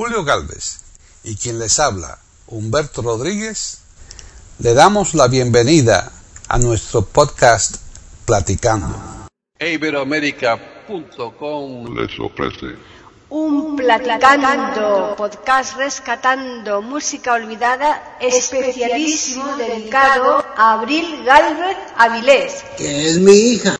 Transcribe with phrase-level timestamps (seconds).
[0.00, 0.80] Julio Galvez
[1.24, 3.82] y quien les habla, Humberto Rodríguez,
[4.58, 6.10] le damos la bienvenida
[6.48, 7.76] a nuestro podcast
[8.24, 8.96] Platicando.
[9.60, 12.76] Iberoamérica.com les ofrece
[13.28, 22.64] Un platicando, podcast rescatando música olvidada, especialísimo dedicado a Abril Galvez Avilés.
[22.78, 23.76] que es mi hija.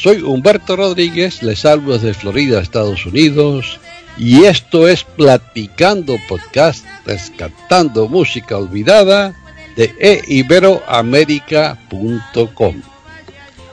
[0.00, 3.78] Soy Humberto Rodríguez, les hablo desde Florida, Estados Unidos,
[4.16, 9.34] y esto es Platicando Podcast, rescatando música olvidada
[9.76, 9.94] de
[10.26, 12.82] eiberoamerica.com.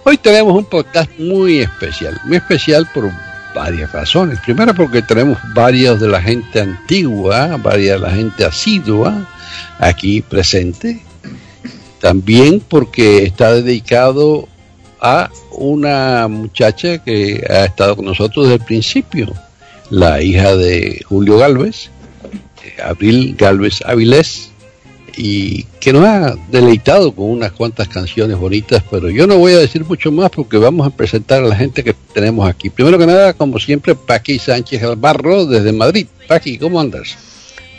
[0.04, 3.10] Hoy tenemos un podcast muy especial, muy especial por
[3.56, 4.42] varias razones.
[4.42, 9.26] Primero porque tenemos varios de la gente antigua, varias de la gente asidua
[9.80, 11.02] aquí presente.
[12.02, 14.50] También porque está dedicado
[15.00, 19.34] a una muchacha que ha estado con nosotros desde el principio,
[19.90, 21.90] la hija de Julio Galvez,
[22.64, 24.52] eh, Abril Galvez Avilés,
[25.18, 29.58] y que nos ha deleitado con unas cuantas canciones bonitas, pero yo no voy a
[29.58, 32.70] decir mucho más porque vamos a presentar a la gente que tenemos aquí.
[32.70, 36.06] Primero que nada, como siempre, Paqui Sánchez Albarro desde Madrid.
[36.28, 37.18] Paqui, ¿cómo andas?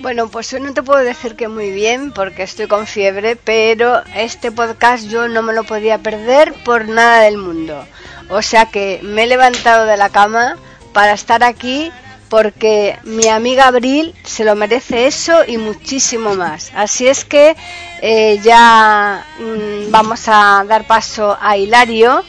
[0.00, 4.53] Bueno, pues no te puedo decir que muy bien porque estoy con fiebre, pero este
[4.53, 7.84] podcast yo no me lo podía perder por nada del mundo.
[8.31, 10.56] O sea que me he levantado de la cama
[10.92, 11.91] para estar aquí
[12.28, 16.70] porque mi amiga Abril se lo merece eso y muchísimo más.
[16.76, 17.56] Así es que
[18.00, 22.22] eh, ya mm, vamos a dar paso a Hilario,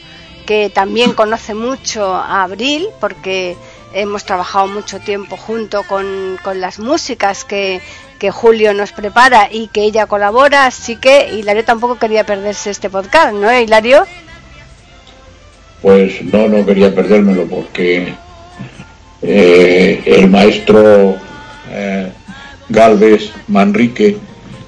[0.44, 3.56] que también conoce mucho a Abril porque
[3.92, 7.80] hemos trabajado mucho tiempo junto con, con las músicas que,
[8.18, 12.90] que Julio nos prepara y que ella colabora, así que Hilario tampoco quería perderse este
[12.90, 14.04] podcast, ¿no, Hilario?
[15.82, 18.14] Pues no, no quería perdérmelo porque
[19.22, 21.16] eh, el maestro
[21.70, 22.12] eh,
[22.68, 24.18] Galvez Manrique,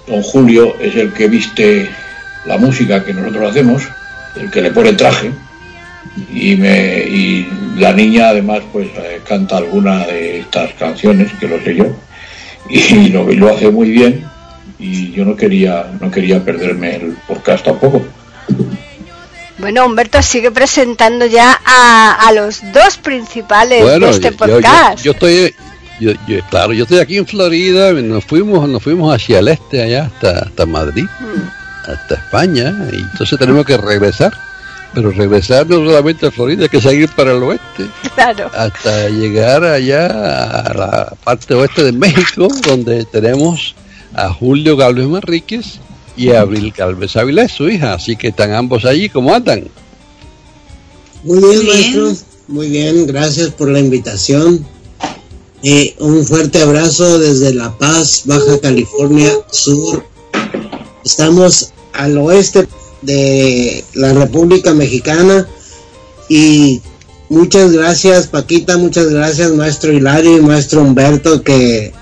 [0.07, 1.91] don Julio, es el que viste
[2.47, 3.83] la música que nosotros hacemos,
[4.37, 5.31] el que le pone traje,
[6.35, 7.49] y, me, y
[7.79, 11.87] la niña además pues eh, canta alguna de estas canciones, que lo sé yo,
[12.69, 14.25] y lo, y lo hace muy bien,
[14.79, 18.05] y yo no quería, no quería perderme el podcast tampoco.
[19.59, 25.05] Bueno, Humberto sigue presentando ya a, a los dos principales de este yo- yo- podcast.
[25.05, 25.55] Yo, estoy,
[26.01, 29.83] yo, yo- claro, yo estoy aquí en Florida, nos fuimos, nos fuimos hacia el este,
[29.83, 31.91] allá hasta, hasta Madrid, Mm.
[31.91, 34.33] hasta España, y entonces tenemos que regresar.
[34.95, 38.51] Pero regresar no solamente a Florida, hay que seguir para el oeste, Claro.
[38.55, 43.75] hasta llegar allá a la parte oeste de México, donde tenemos
[44.15, 45.79] a Julio Galvez Manríquez
[46.17, 47.95] y a Abril Galvez Avilés, su hija.
[47.95, 49.65] Así que están ambos allí, ¿cómo andan?
[51.25, 52.13] Muy bien, maestro.
[52.49, 54.67] Muy bien, gracias por la invitación.
[55.63, 60.05] Eh, un fuerte abrazo desde La Paz, Baja California Sur.
[61.05, 62.67] Estamos al oeste
[63.03, 65.47] de la República Mexicana
[66.29, 66.81] y
[67.29, 71.93] muchas gracias Paquita, muchas gracias maestro Hilario y maestro Humberto que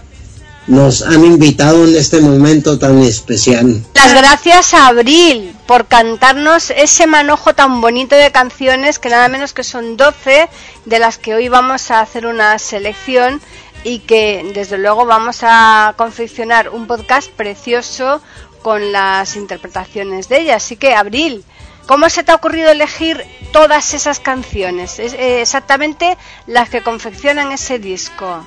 [0.66, 3.82] nos han invitado en este momento tan especial.
[3.94, 9.52] Las gracias a Abril por cantarnos ese manojo tan bonito de canciones que nada menos
[9.52, 10.48] que son 12
[10.84, 13.40] de las que hoy vamos a hacer una selección
[13.82, 18.20] y que desde luego vamos a confeccionar un podcast precioso
[18.62, 20.56] con las interpretaciones de ella.
[20.56, 21.44] Así que Abril,
[21.86, 24.98] ¿cómo se te ha ocurrido elegir todas esas canciones?
[24.98, 26.16] Es, eh, exactamente
[26.46, 28.44] las que confeccionan ese disco.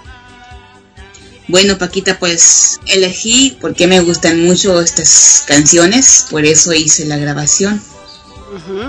[1.48, 7.81] Bueno, Paquita, pues elegí porque me gustan mucho estas canciones, por eso hice la grabación.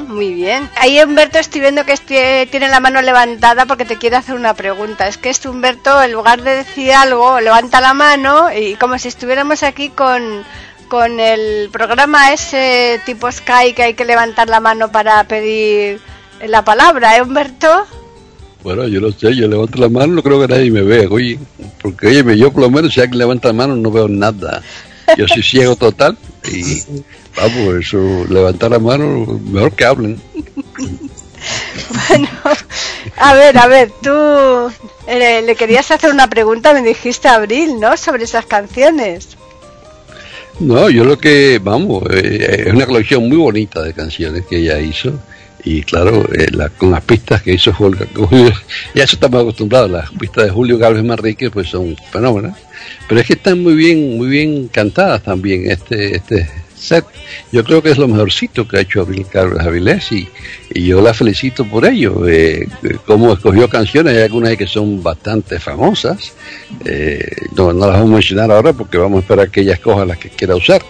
[0.06, 0.70] muy bien.
[0.76, 5.08] Ahí Humberto estoy viendo que tiene la mano levantada porque te quiere hacer una pregunta.
[5.08, 9.08] Es que este Humberto, en lugar de decir algo, levanta la mano y como si
[9.08, 10.44] estuviéramos aquí con,
[10.88, 16.00] con el programa ese tipo Sky que hay que levantar la mano para pedir
[16.46, 17.86] la palabra, ¿eh, Humberto?
[18.62, 21.38] Bueno, yo lo sé, yo levanto la mano, no creo que nadie me vea, oye,
[21.82, 24.62] porque oye, yo por lo menos si alguien levanta la mano no veo nada.
[25.18, 26.16] Yo soy ciego total
[26.50, 26.82] y
[27.36, 27.98] vamos, eso,
[28.28, 30.20] levantar la mano, mejor que hablen.
[32.08, 32.28] Bueno,
[33.18, 34.10] a ver, a ver, tú
[35.06, 37.96] eh, le querías hacer una pregunta, me dijiste Abril, ¿no?
[37.96, 39.36] Sobre esas canciones.
[40.60, 44.80] No, yo lo que, vamos, eh, es una colección muy bonita de canciones que ella
[44.80, 45.18] hizo.
[45.64, 48.06] Y claro, eh, con las pistas que hizo Julio,
[48.94, 52.56] ya eso estamos acostumbrados, las pistas de Julio Galvez Manrique pues son fenómenos,
[53.08, 56.48] pero es que están muy bien, muy bien cantadas también este, este
[57.52, 60.28] Yo creo que es lo mejorcito que ha hecho Abril Carlos Avilés y,
[60.74, 62.26] yo la felicito por ello.
[62.26, 62.68] Eh,
[63.06, 66.32] como escogió canciones, hay algunas que son bastante famosas,
[66.84, 67.24] eh,
[67.56, 70.18] no, no las vamos a mencionar ahora porque vamos a esperar que ella escoja las
[70.18, 70.82] que quiera usar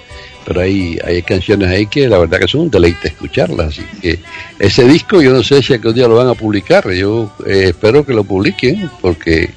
[0.44, 3.68] pero hay, hay canciones ahí que la verdad que son un deleite escucharlas.
[3.68, 4.18] Así que
[4.58, 8.04] ese disco yo no sé si algún día lo van a publicar, yo eh, espero
[8.04, 9.50] que lo publiquen porque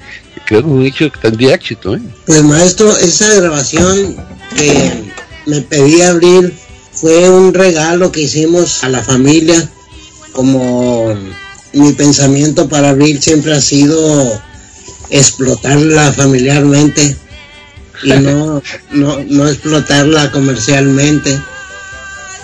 [0.45, 1.95] creo que es un hecho que tendría éxito.
[1.95, 2.01] ¿eh?
[2.25, 4.15] Pues maestro, esa grabación
[4.55, 4.91] que
[5.47, 6.53] me pedí abrir
[6.91, 9.69] fue un regalo que hicimos a la familia,
[10.33, 11.15] como
[11.73, 14.41] mi pensamiento para abrir siempre ha sido
[15.09, 17.15] explotarla familiarmente
[18.03, 18.61] y no,
[18.91, 21.39] no, no explotarla comercialmente.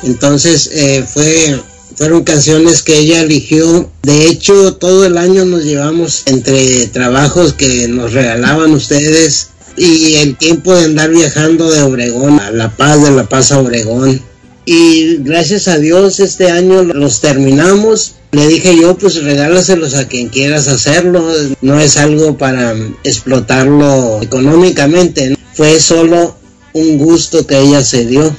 [0.04, 1.60] Entonces eh, fue,
[1.96, 3.90] fueron canciones que ella eligió.
[4.04, 10.36] De hecho, todo el año nos llevamos entre trabajos que nos regalaban ustedes y el
[10.38, 14.22] tiempo de andar viajando de Obregón a La Paz, de La Paz a Obregón.
[14.66, 18.16] Y gracias a Dios este año los terminamos.
[18.32, 21.26] Le dije yo, pues regálaselos a quien quieras hacerlo.
[21.62, 22.74] No es algo para
[23.04, 26.36] explotarlo económicamente fue solo
[26.74, 28.36] un gusto que ella se dio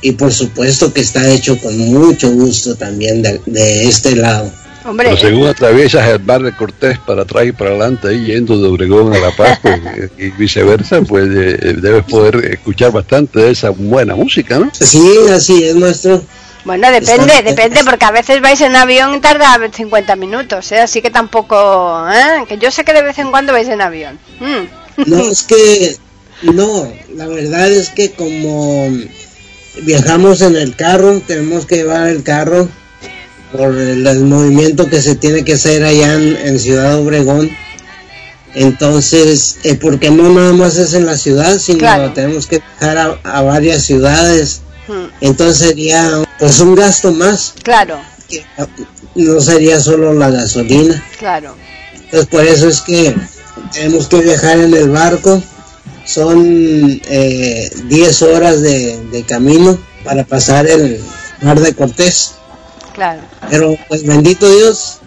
[0.00, 4.50] y por supuesto que está hecho con mucho gusto también de, este lado.
[4.88, 5.10] Hombre.
[5.10, 8.68] Pero según atraviesas el bar de Cortés para atrás y para adelante, ahí yendo de
[8.68, 9.78] Obregón a La Paz pues,
[10.18, 14.70] y viceversa, pues eh, debes poder escuchar bastante de esa buena música, ¿no?
[14.72, 16.22] Sí, así es, nuestro.
[16.64, 20.80] Bueno, depende, depende, porque a veces vais en avión y tarda 50 minutos, ¿eh?
[20.80, 22.44] así que tampoco, ¿eh?
[22.48, 24.18] que yo sé que de vez en cuando vais en avión.
[24.40, 25.08] Mm.
[25.10, 25.96] No, es que
[26.42, 28.88] no, la verdad es que como
[29.82, 32.68] viajamos en el carro, tenemos que llevar el carro
[33.52, 37.50] por el, movimiento que se tiene que hacer allá en, Ciudad Obregón.
[38.54, 43.42] Entonces, eh, porque no nada más es en la ciudad, sino tenemos que viajar a,
[43.42, 44.62] varias ciudades.
[44.86, 45.06] Hmm.
[45.20, 47.54] Entonces sería pues un gasto más.
[47.62, 47.98] Claro.
[49.14, 51.02] no sería solo la gasolina.
[51.18, 51.54] Claro.
[51.94, 53.14] Entonces por eso es que
[53.72, 55.42] tenemos que viajar en el barco
[56.08, 61.00] son 10 eh, horas de, camino para pasar el
[61.42, 62.32] mar de Cortés.
[62.98, 63.22] Claro.
[63.48, 64.98] Pero pues bendito Dios,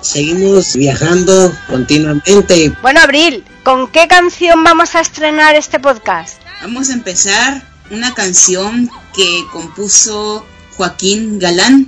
[0.00, 2.72] seguimos viajando continuamente.
[2.82, 6.40] Bueno, Abril, ¿con qué canción vamos a estrenar este podcast?
[6.62, 7.62] Vamos a empezar
[7.92, 10.44] una canción que compuso
[10.76, 11.86] Joaquín Galán.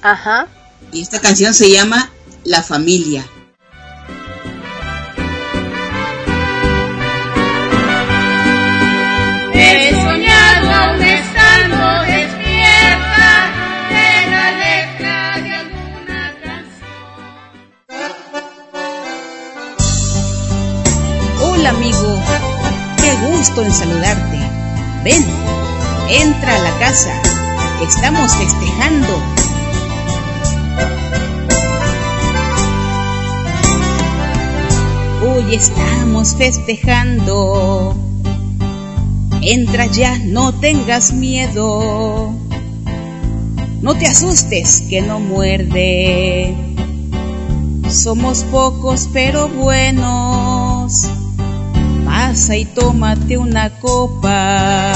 [0.00, 0.46] Ajá.
[0.92, 2.10] Y esta canción se llama
[2.44, 3.26] La familia.
[21.68, 22.20] Amigo,
[22.98, 24.38] qué gusto en saludarte.
[25.02, 25.24] Ven,
[26.08, 27.10] entra a la casa,
[27.82, 29.22] estamos festejando.
[35.26, 37.96] Hoy estamos festejando.
[39.42, 42.32] Entra ya, no tengas miedo.
[43.82, 46.56] No te asustes que no muerde.
[47.88, 50.45] Somos pocos pero buenos
[52.28, 54.92] y tómate una copa,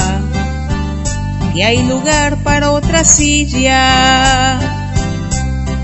[1.53, 4.59] que hay lugar para otra silla.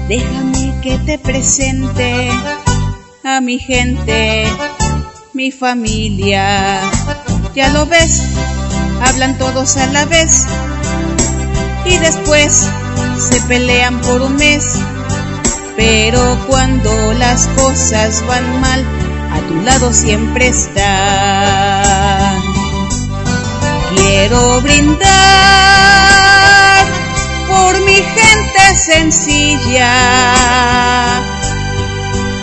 [0.10, 2.30] Déjame que te presente
[3.24, 4.46] a mi gente,
[5.34, 6.82] mi familia.
[7.56, 8.22] Ya lo ves,
[9.01, 10.46] hablan todos a la vez
[11.86, 12.68] y después
[13.20, 14.66] se pelean por un mes.
[15.77, 19.07] Pero cuando las cosas van mal,
[19.66, 21.84] lado siempre está.
[23.96, 25.08] Quiero brindar
[27.48, 29.94] por mi gente sencilla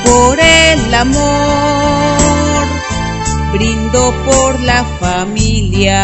[0.05, 2.67] por el amor,
[3.53, 6.01] brindo por la familia.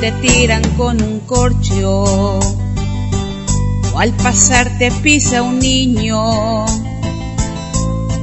[0.00, 2.38] Te tiran con un corcho.
[3.92, 6.64] O al pasar te pisa un niño,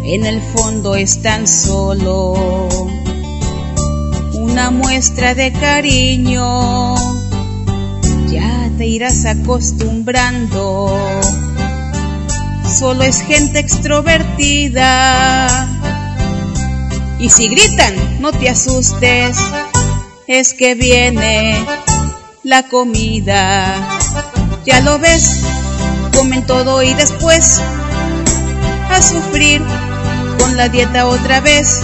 [0.03, 2.67] en el fondo es tan solo.
[4.33, 6.95] Una muestra de cariño.
[8.31, 10.97] Ya te irás acostumbrando,
[12.79, 15.47] solo es gente extrovertida.
[17.19, 19.37] Y si gritan, no te asustes,
[20.27, 21.65] es que viene
[22.43, 23.97] la comida.
[24.65, 25.41] Ya lo ves,
[26.13, 27.61] comen todo y después
[28.89, 29.61] a sufrir
[30.37, 31.79] con la dieta otra vez.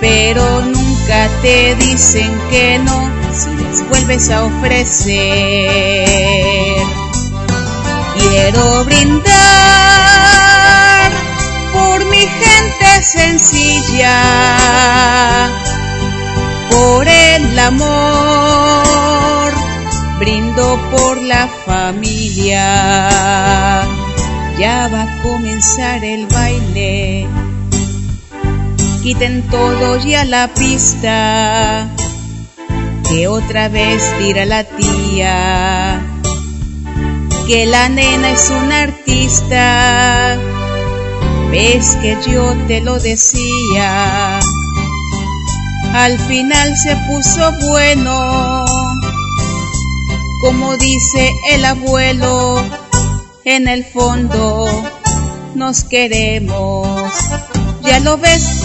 [0.00, 5.16] Pero nunca te dicen que no si les vuelves a ofrecer.
[8.18, 9.32] Quiero brindar
[11.72, 14.12] por mi gente sencilla
[16.72, 19.52] por el amor,
[20.18, 22.62] brindo por la familia.
[24.58, 27.26] Ya va a comenzar el baile.
[29.02, 31.88] Quiten todo ya la pista,
[33.08, 36.00] que otra vez tira la tía.
[37.46, 40.38] Que la nena es una artista,
[41.50, 44.41] ves que yo te lo decía
[45.92, 48.64] al final se puso bueno.
[50.42, 52.62] Como dice el abuelo,
[53.44, 54.66] en el fondo
[55.54, 57.08] nos queremos.
[57.82, 58.62] Ya lo ves,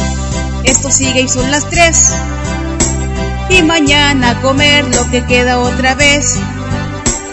[0.64, 2.12] esto sigue y son las tres.
[3.50, 6.36] Y mañana comer lo que queda otra vez.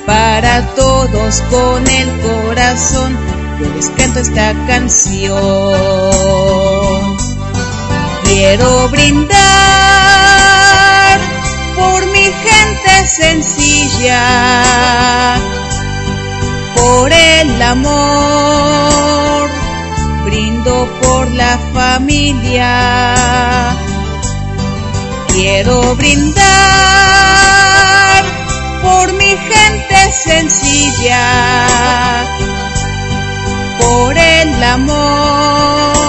[0.06, 3.16] Para todos con el corazón,
[3.60, 6.73] yo les canto esta canción.
[8.24, 9.34] Quiero brindar
[11.76, 14.20] por mi gente sencilla,
[16.76, 19.48] por el amor,
[20.24, 22.74] brindo por la familia.
[25.28, 26.44] Quiero brindar
[28.82, 31.26] por mi gente sencilla,
[33.80, 36.03] por el amor,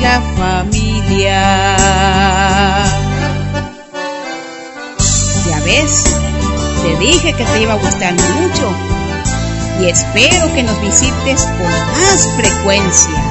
[0.00, 1.76] la familia.
[5.46, 6.04] Ya ves,
[6.82, 8.72] te dije que te iba a gustar mucho
[9.80, 13.22] y espero que nos visites con más frecuencia.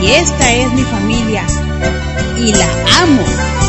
[0.00, 1.44] Y esta es mi familia
[2.38, 2.68] y la
[3.02, 3.65] amo.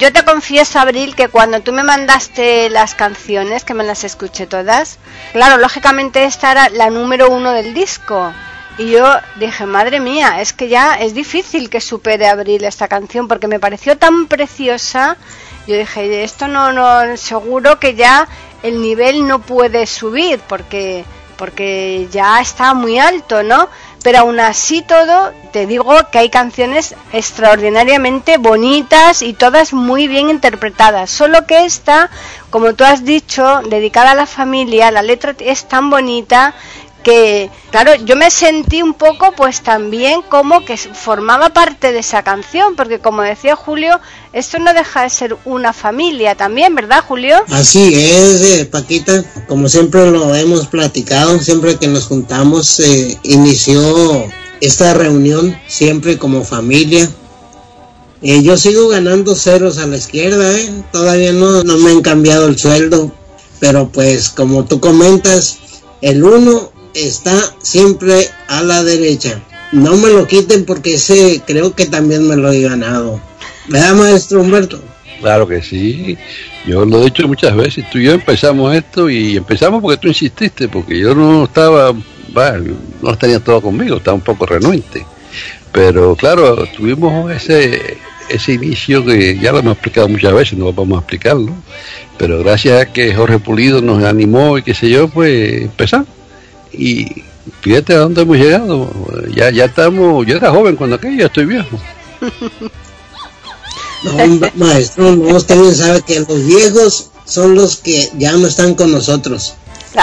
[0.00, 4.46] Yo te confieso, Abril, que cuando tú me mandaste las canciones, que me las escuché
[4.46, 4.98] todas,
[5.32, 8.32] claro, lógicamente esta era la número uno del disco.
[8.78, 13.28] Y yo dije, madre mía, es que ya es difícil que supere Abril esta canción
[13.28, 15.18] porque me pareció tan preciosa.
[15.66, 18.26] Yo dije, esto no, no, seguro que ya
[18.62, 21.04] el nivel no puede subir porque,
[21.36, 23.68] porque ya está muy alto, ¿no?
[24.02, 30.30] Pero aún así todo, te digo que hay canciones extraordinariamente bonitas y todas muy bien
[30.30, 31.10] interpretadas.
[31.10, 32.08] Solo que esta,
[32.48, 36.54] como tú has dicho, dedicada a la familia, la letra es tan bonita
[37.02, 42.22] que, claro, yo me sentí un poco pues también como que formaba parte de esa
[42.22, 44.00] canción, porque como decía Julio,
[44.32, 47.36] esto no deja de ser una familia también, ¿verdad, Julio?
[47.48, 54.26] Así es, eh, Paquita, como siempre lo hemos platicado, siempre que nos juntamos, eh, inició
[54.60, 57.08] esta reunión siempre como familia.
[58.22, 60.84] Eh, yo sigo ganando ceros a la izquierda, ¿eh?
[60.92, 63.10] todavía no, no me han cambiado el sueldo,
[63.60, 65.58] pero pues como tú comentas,
[66.02, 69.40] el uno está siempre a la derecha.
[69.72, 73.20] No me lo quiten porque ese creo que también me lo he ganado.
[73.68, 74.80] ¿Verdad, maestro Humberto?
[75.20, 76.16] Claro que sí.
[76.66, 77.88] Yo lo he dicho muchas veces.
[77.90, 81.94] Tú y yo empezamos esto y empezamos porque tú insististe, porque yo no estaba
[82.32, 85.04] no las tenía todo conmigo, estaba un poco renuente.
[85.72, 90.98] Pero claro, tuvimos ese, ese inicio que ya lo hemos explicado muchas veces, no vamos
[90.98, 91.52] a explicarlo,
[92.18, 96.08] pero gracias a que Jorge Pulido nos animó y qué sé yo, pues empezamos.
[96.72, 97.24] Y
[97.60, 98.90] fíjate a dónde hemos llegado.
[99.34, 101.78] Ya, ya estamos, yo era joven cuando aquello, ya estoy viejo.
[104.02, 104.12] No,
[104.54, 109.54] maestro, no, usted sabe que los viejos son los que ya no están con nosotros.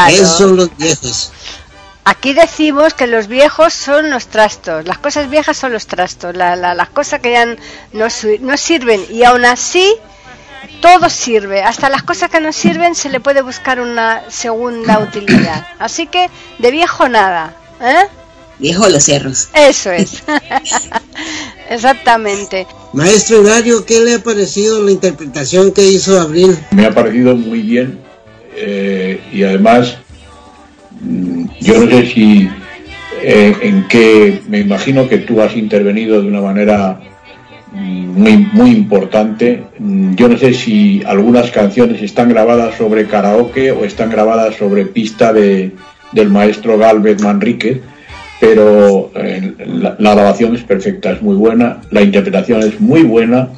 [0.10, 1.32] Esos son los viejos.
[2.06, 6.90] Aquí decimos que los viejos son los trastos, las cosas viejas son los trastos, las
[6.90, 8.08] cosas que ya no,
[8.40, 9.94] no sirven y aún así
[10.82, 15.68] todo sirve, hasta las cosas que no sirven se le puede buscar una segunda utilidad.
[15.80, 16.30] Así que
[16.60, 18.08] de viejo nada, ¿eh?
[18.60, 19.50] Viejo los cerros.
[19.54, 20.24] Eso es.
[21.70, 22.66] Exactamente.
[22.94, 26.58] Maestro Hilario, ¿qué le ha parecido la interpretación que hizo Abril?
[26.72, 28.00] Me ha parecido muy bien
[28.56, 29.98] eh, y además
[31.02, 32.50] mm, yo no sé si
[33.22, 37.00] eh, en qué, me imagino que tú has intervenido de una manera
[37.74, 39.64] muy, muy importante.
[39.80, 44.86] Mm, yo no sé si algunas canciones están grabadas sobre karaoke o están grabadas sobre
[44.86, 45.72] pista de,
[46.12, 47.82] del maestro Galvez Manrique
[48.40, 53.50] pero eh, la, grabación es perfecta, es muy buena, la interpretación es muy buena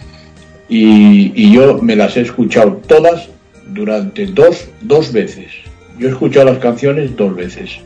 [0.68, 3.28] y, yo me las he escuchado todas
[3.74, 5.48] durante dos, dos veces.
[5.98, 7.80] Yo he escuchado las canciones dos veces.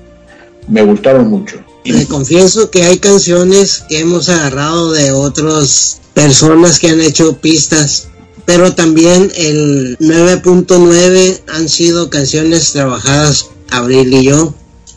[0.67, 1.57] Me gustaron mucho.
[1.85, 8.07] Le confieso que hay canciones que hemos agarrado de otras personas que han hecho pistas,
[8.45, 14.53] pero también el 9.9 han sido canciones trabajadas Abril y yo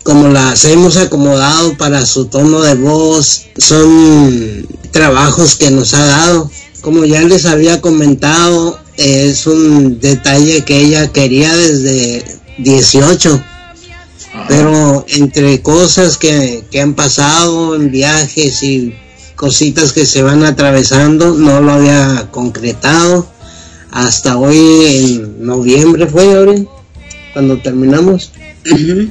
[0.06, 6.48] como las hemos acomodado para su tono de voz, son trabajos que nos ha dado.
[6.80, 12.24] Como ya les había comentado, es un detalle que ella quería desde
[12.58, 13.42] 18.
[14.48, 18.94] Pero entre cosas que, que han pasado en viajes y
[19.34, 23.26] cositas que se van atravesando, no lo había concretado.
[23.90, 26.54] Hasta hoy en noviembre fue, ahora
[27.36, 28.32] cuando terminamos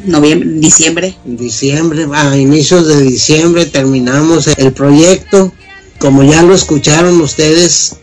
[0.05, 1.15] noviembre, diciembre.
[1.25, 5.53] Diciembre, a inicios de diciembre terminamos el proyecto.
[5.99, 7.97] Como ya lo escucharon ustedes,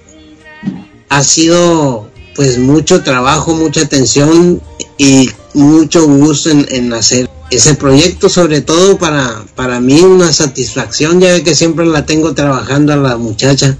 [1.08, 4.62] ha sido pues mucho trabajo, mucha atención
[4.98, 11.42] y mucho gusto en, hacer ese proyecto, sobre todo para, para mí una satisfacción, ya
[11.42, 13.76] que siempre la tengo trabajando a la muchacha.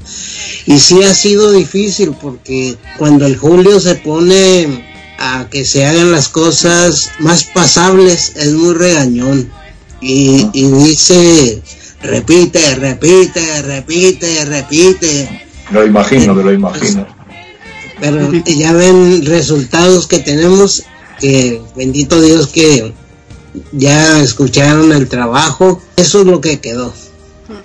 [0.66, 6.11] Y sí ha sido difícil porque cuando el Julio se pone a que se hagan
[6.11, 9.51] las cosas más pasables es muy regañón.
[10.01, 11.62] Y, dice,
[12.03, 15.46] repite, repite, repite, repite.
[15.70, 17.07] Lo imagino, me lo imagino.
[18.01, 20.83] Pero ya ven resultados que tenemos,
[21.22, 22.92] que bendito Dios que
[23.70, 26.92] ya escucharon el trabajo, eso es lo que quedó.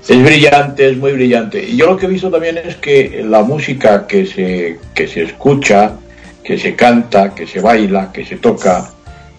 [0.08, 1.67] Es brillante, es muy brillante.
[1.67, 5.24] Y yo lo que he visto también es que la música que se, que se
[5.24, 5.93] escucha
[6.43, 8.89] que se canta, que se baila, que se toca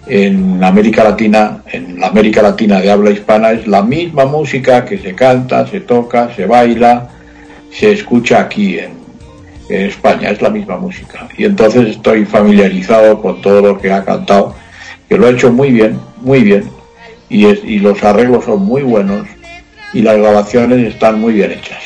[0.06, 4.98] en América Latina, en la América Latina de habla hispana, es la misma música que
[4.98, 7.08] se canta, se toca, se baila,
[7.70, 8.97] se escucha aquí en,
[9.68, 11.28] España, es la misma música.
[11.36, 14.54] Y entonces estoy familiarizado con todo lo que ha cantado,
[15.08, 16.70] que lo ha hecho muy bien, muy bien,
[17.28, 19.26] y, y los arreglos son muy buenos
[19.92, 21.82] y las grabaciones están muy bien hechas.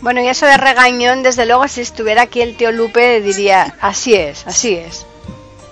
[0.00, 4.14] Bueno, y eso de regañón, desde luego, si estuviera aquí el tío Lupe, diría, así
[4.14, 5.06] es, así es.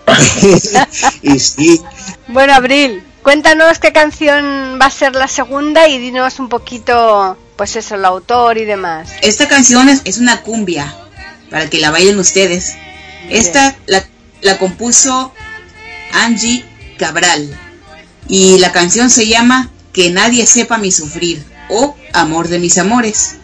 [1.22, 1.80] y sí.
[2.28, 7.76] Bueno, Abril, cuéntanos qué canción va a ser la segunda y dinos un poquito, pues
[7.76, 9.12] eso, el autor y demás.
[9.20, 10.94] Esta canción es, una cumbia,
[11.54, 12.72] para que la bailen ustedes.
[13.30, 14.04] Esta la,
[14.42, 15.32] la compuso
[16.10, 16.64] Angie
[16.98, 17.48] Cabral
[18.26, 23.36] y la canción se llama Que nadie sepa mi sufrir o Amor de mis amores.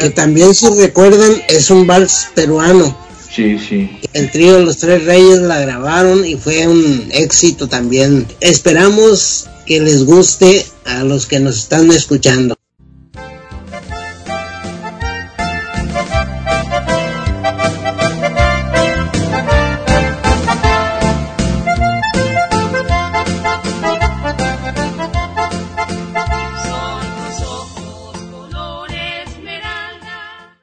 [0.00, 2.94] Que también, si recuerdan, es un vals peruano.
[3.34, 3.98] Sí, sí.
[4.12, 8.26] El trío Los Tres Reyes la grabaron y fue un éxito también.
[8.40, 12.54] Esperamos que les guste a los que nos están escuchando.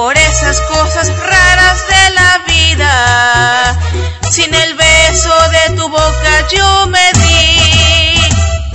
[0.00, 3.78] por esas cosas raras de la vida,
[4.30, 8.18] sin el beso de tu boca yo me di.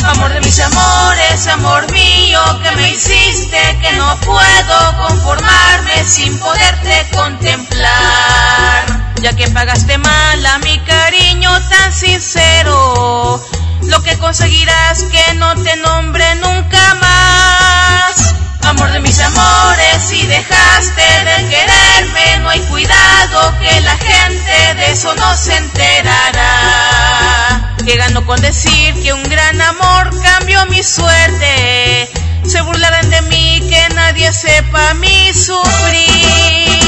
[0.06, 7.08] Amor de mis amores, amor mío, que me hiciste que no puedo conformarme sin poderte
[7.16, 8.86] contemplar.
[9.24, 13.44] Ya que pagaste mal a mi cariño tan sincero,
[13.82, 18.35] lo que conseguirás que no te nombre nunca más
[18.66, 24.92] amor de mis amores, si dejaste de quererme, no hay cuidado que la gente de
[24.92, 26.46] eso no se enterará.
[27.86, 32.10] Que gano con decir que un gran amor cambió mi suerte,
[32.44, 36.85] se burlarán de mí que nadie sepa mi sufrir.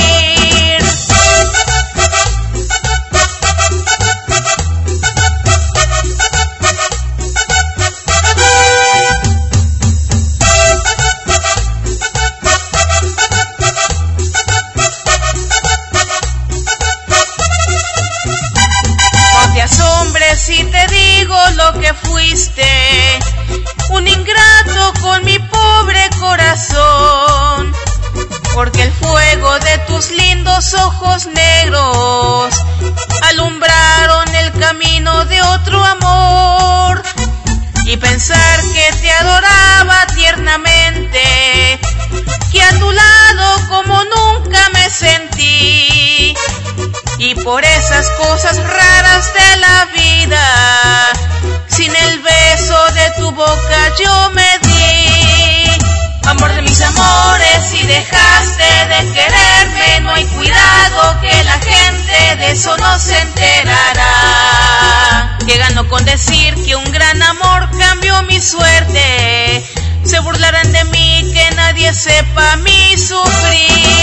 [48.12, 51.12] Cosas raras de la vida,
[51.68, 55.72] sin el beso de tu boca yo me di.
[56.28, 62.52] Amor de mis amores, si dejaste de quererme, no hay cuidado que la gente de
[62.52, 64.08] eso no se enterará.
[65.46, 69.64] Llegando con decir que un gran amor cambió mi suerte,
[70.04, 73.97] se burlarán de mí que nadie sepa mi sufrir.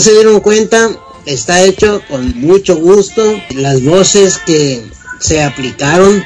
[0.00, 0.90] Se dieron cuenta,
[1.26, 3.22] está hecho con mucho gusto.
[3.54, 4.82] Las voces que
[5.20, 6.22] se aplicaron,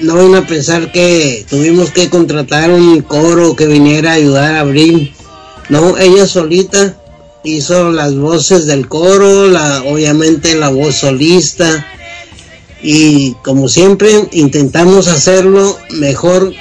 [0.00, 4.60] no van a pensar que tuvimos que contratar un coro que viniera a ayudar a
[4.60, 5.14] Abril.
[5.68, 7.00] No, ella solita
[7.44, 11.86] hizo las voces del coro, la, obviamente la voz solista.
[12.82, 16.52] Y como siempre, intentamos hacerlo mejor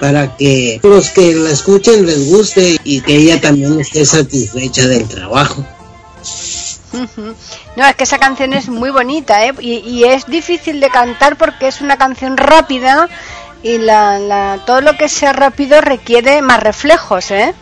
[0.00, 5.06] para que los que la escuchen les guste y que ella también esté satisfecha del
[5.08, 5.64] trabajo.
[7.76, 9.54] No, es que esa canción es muy bonita, ¿eh?
[9.60, 13.08] y, es difícil de cantar porque es una canción rápida
[13.62, 17.54] y la, todo lo que sea rápido requiere más reflejos, ¿eh?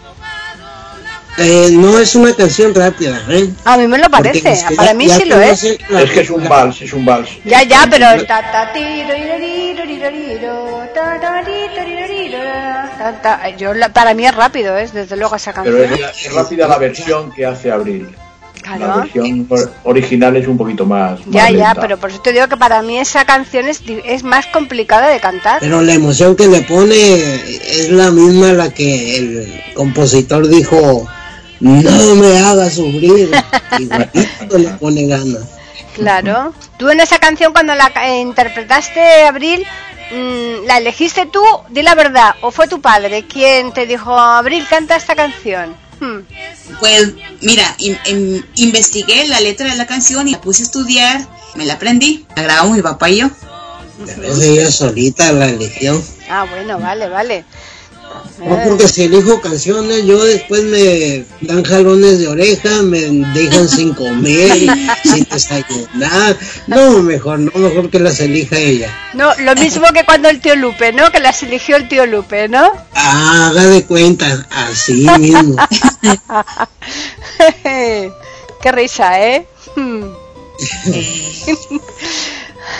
[1.38, 3.50] Eh, no es una canción rápida, ¿eh?
[3.64, 5.64] A mí me lo parece, para mí sí lo es.
[5.64, 7.30] Es que es un vals, es un vals.
[7.44, 8.06] Ya, ya, pero...
[13.58, 14.88] Yo, para mí es rápido, ¿eh?
[14.92, 15.76] desde luego esa canción.
[15.90, 18.08] Pero es, rápida la versión que hace Abril.
[18.78, 19.48] La versión
[19.84, 21.18] original es un poquito más.
[21.26, 24.46] Ya, ya, pero por eso te digo que para mí esa canción es, es más
[24.46, 25.58] complicada de cantar.
[25.60, 31.08] Pero la emoción que le pone es la misma la que el compositor dijo:
[31.62, 33.30] No me hagas sufrir.
[33.78, 35.44] Igualito le pone ganas.
[35.94, 36.52] Claro.
[36.76, 39.64] Tú en esa canción cuando la interpretaste, Abril,
[40.10, 41.42] mm, ¿la elegiste tú?
[41.70, 42.34] Di la verdad.
[42.40, 45.76] ¿O fue tu padre quien te dijo, Abril, canta esta canción?
[46.00, 46.22] Hmm.
[46.80, 47.76] Pues mira,
[48.56, 52.42] investigué la letra de la canción y la puse a estudiar, me la aprendí, la
[52.42, 53.30] grabamos mi papá y yo.
[54.42, 56.02] ella solita la eligió.
[56.28, 57.44] Ah, bueno, vale, vale.
[58.38, 63.94] No, porque si elijo canciones, yo después me dan jalones de oreja, me dejan sin
[63.94, 64.66] comer,
[65.04, 66.36] sin desayunar.
[66.66, 68.90] No, mejor, no, mejor que las elija ella.
[69.14, 71.12] No, lo mismo que cuando el tío Lupe, ¿no?
[71.12, 72.72] Que las eligió el tío Lupe, ¿no?
[72.94, 75.56] Ah, haga de cuenta, así mismo.
[78.62, 79.46] Qué risa, ¿eh?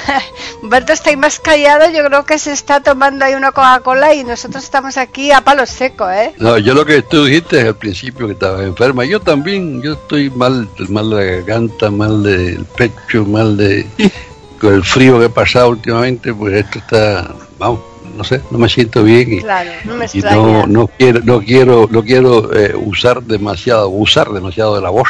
[0.63, 0.69] Hmm.
[0.69, 4.25] Berto está ahí más callado, yo creo que se está tomando ahí una Coca-Cola y
[4.25, 6.33] nosotros estamos aquí a palo seco, ¿eh?
[6.39, 10.31] No, yo lo que tú dijiste al principio que estaba enferma, yo también, yo estoy
[10.31, 13.87] mal, mal de la garganta, mal del pecho, mal de...
[14.61, 17.81] con el frío que he pasado últimamente, pues esto está, vamos,
[18.17, 21.41] no sé, no me siento bien y, claro, no, me y no, no, quiero, no
[21.41, 25.09] quiero, no quiero eh, usar demasiado, usar demasiado de la voz.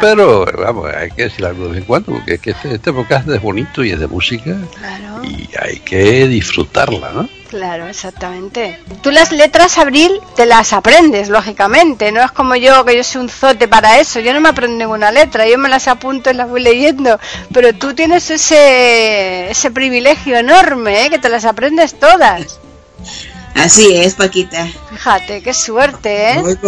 [0.00, 2.92] Pero, vamos, hay que decir algo de vez en cuando, porque es que este, este
[2.92, 4.56] podcast es bonito y es de música.
[5.22, 7.28] Y hay que disfrutarla, ¿no?
[7.48, 8.78] Claro, exactamente.
[9.02, 12.10] Tú las letras, Abril, te las aprendes, lógicamente.
[12.10, 14.20] No es como yo, que yo soy un zote para eso.
[14.20, 17.18] Yo no me aprendo ninguna letra, yo me las apunto y las voy leyendo.
[17.52, 21.10] Pero tú tienes ese, ese privilegio enorme, ¿eh?
[21.10, 22.58] que te las aprendes todas.
[23.54, 24.68] Así es, Paquita.
[24.90, 26.58] Fíjate, qué suerte, ¿eh?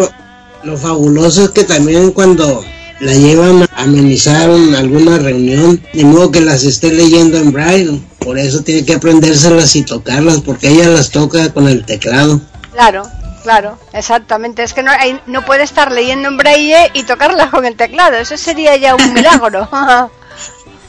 [0.63, 2.65] lo fabuloso es que también cuando
[3.01, 8.01] la llevan a amenizar alguna reunión, de modo que las esté leyendo en braille.
[8.19, 12.41] Por eso tiene que aprendérselas y tocarlas, porque ella las toca con el teclado.
[12.73, 13.05] Claro,
[13.43, 14.63] claro, exactamente.
[14.63, 14.93] Es que no,
[15.27, 18.17] no puede estar leyendo en braille y tocarlas con el teclado.
[18.17, 19.69] Eso sería ya un milagro.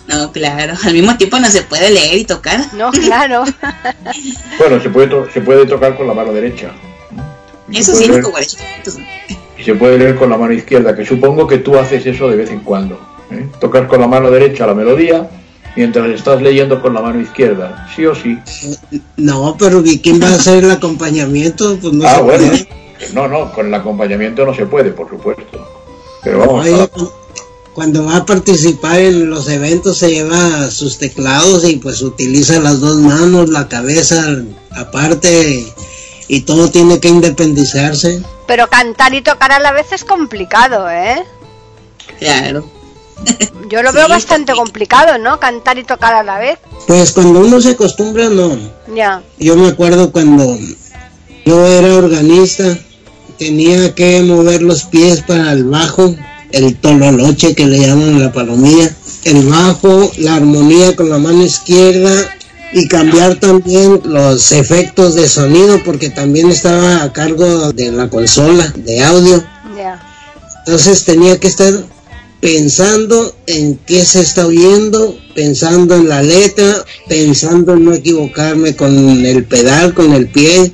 [0.10, 2.74] No, claro, al mismo tiempo no se puede leer y tocar.
[2.74, 3.44] No, claro.
[4.58, 6.72] bueno, se puede, se puede tocar con la mano derecha.
[7.72, 8.40] Eso sí, como
[9.60, 12.38] y se puede leer con la mano izquierda, que supongo que tú haces eso de
[12.38, 12.98] vez en cuando.
[13.30, 13.46] ¿eh?
[13.60, 15.30] Tocas con la mano derecha la melodía
[15.76, 18.38] mientras estás leyendo con la mano izquierda, sí o sí.
[19.18, 21.78] No, pero ¿quién va a hacer el acompañamiento?
[21.82, 22.52] Pues no ah, bueno.
[23.14, 25.68] No, no, con el acompañamiento no se puede, por supuesto.
[26.24, 26.68] Pero vamos.
[27.74, 32.82] Cuando va a participar en los eventos se lleva sus teclados y pues utiliza las
[32.82, 34.22] dos manos, la cabeza
[34.72, 35.66] aparte
[36.30, 38.22] y todo tiene que independizarse.
[38.48, 41.24] Pero cantar y tocar a la vez es complicado, ¿eh?
[42.20, 42.70] Claro.
[43.70, 45.40] Yo lo veo bastante complicado, ¿no?
[45.40, 46.60] Cantar y tocar a la vez.
[46.88, 48.58] Pues cuando uno se acostumbra, no.
[48.96, 49.24] Ya.
[49.40, 50.58] Yo me acuerdo cuando
[51.46, 52.78] yo era organista,
[53.40, 56.16] tenía que mover los pies para el bajo,
[56.52, 62.36] el tololoche que le llaman la palomilla, el bajo, la armonía con la mano izquierda
[62.72, 68.72] y cambiar también los efectos de sonido porque también estaba a cargo de la consola
[68.78, 69.44] de audio.
[70.66, 71.74] Entonces tenía que estar
[72.40, 79.26] pensando en qué se está oyendo, pensando en la letra, pensando en no equivocarme con
[79.26, 80.72] el pedal, con el pie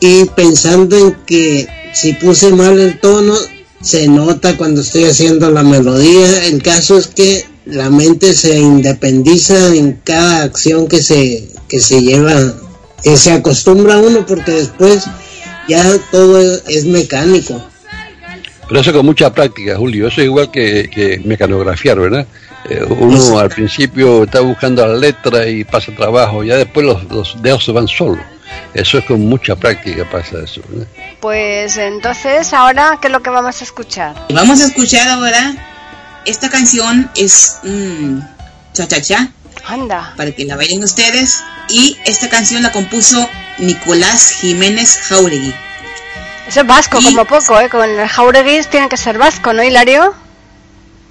[0.00, 3.34] y pensando en que si puse mal el tono
[3.80, 6.46] se nota cuando estoy haciendo la melodía.
[6.46, 12.00] El caso es que la mente se independiza en cada acción que se, que se
[12.00, 12.54] lleva,
[13.02, 15.04] que se acostumbra uno porque después
[15.68, 17.60] ya todo es, mecánico.
[18.68, 22.26] Pero eso con mucha práctica, Julio, eso es igual que, que mecanografiar, ¿verdad?
[22.68, 27.42] Eh, uno al principio está buscando la letra y pasa trabajo, ya después los, los
[27.42, 28.24] dedos se van solos.
[28.74, 30.60] Eso es con mucha práctica pasa eso.
[31.20, 34.14] Pues entonces, ahora, ¿qué es lo que vamos a escuchar?
[34.32, 35.75] Vamos a escuchar ahora
[36.26, 38.24] esta canción es un
[38.72, 39.30] cha-cha-cha.
[39.66, 40.14] Anda.
[40.16, 41.42] Para que la bailen ustedes.
[41.68, 45.54] Y esta canción la compuso Nicolás Jiménez Jauregui.
[46.46, 47.68] Eso es vasco, como poco, ¿eh?
[47.68, 50.14] Con el Jauregui tiene que ser vasco, ¿no, Hilario?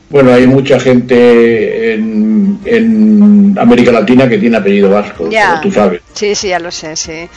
[0.09, 5.59] Bueno, hay mucha gente en, América Latina que tiene apellido vasco, ya.
[5.61, 6.01] tú sabes.
[6.13, 7.29] Sí, sí, ya lo sé, sí.